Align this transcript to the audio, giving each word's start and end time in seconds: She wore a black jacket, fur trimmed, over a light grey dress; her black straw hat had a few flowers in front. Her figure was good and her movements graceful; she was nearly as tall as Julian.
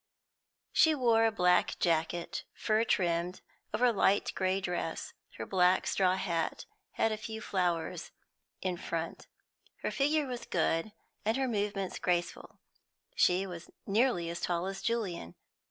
She 0.73 0.95
wore 0.95 1.27
a 1.27 1.31
black 1.31 1.77
jacket, 1.77 2.43
fur 2.55 2.83
trimmed, 2.83 3.41
over 3.71 3.85
a 3.85 3.91
light 3.93 4.31
grey 4.33 4.59
dress; 4.59 5.13
her 5.37 5.45
black 5.45 5.85
straw 5.85 6.15
hat 6.15 6.65
had 6.93 7.11
a 7.11 7.17
few 7.17 7.39
flowers 7.39 8.09
in 8.63 8.77
front. 8.77 9.27
Her 9.83 9.91
figure 9.91 10.25
was 10.25 10.47
good 10.47 10.91
and 11.23 11.37
her 11.37 11.47
movements 11.47 11.99
graceful; 11.99 12.57
she 13.13 13.45
was 13.45 13.69
nearly 13.85 14.27
as 14.31 14.41
tall 14.41 14.65
as 14.65 14.81
Julian. 14.81 15.35